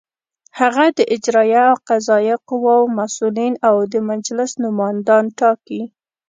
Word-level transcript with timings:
هغه 0.59 0.85
د 0.97 0.99
اجرائیه 1.15 1.63
او 1.71 1.75
قضائیه 1.87 2.35
قواوو 2.47 2.93
مسؤلین 2.99 3.53
او 3.67 3.75
د 3.93 3.95
مجلس 4.09 4.51
نوماندان 4.63 5.25
ټاکي. 5.39 5.81